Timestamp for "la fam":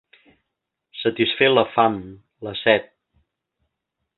1.55-1.99